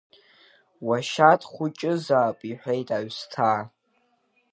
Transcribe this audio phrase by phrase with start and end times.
[0.87, 3.61] Уашьа дхәыҷызаап,— иҳәеит аҩсҭаа.